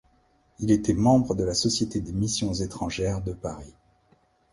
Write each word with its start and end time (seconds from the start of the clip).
Il 0.57 0.71
était 0.71 0.95
membre 0.95 1.35
de 1.35 1.43
la 1.43 1.53
société 1.53 1.99
des 2.01 2.11
Missions 2.11 2.55
étrangères 2.55 3.21
de 3.21 3.33
Paris. 3.33 3.75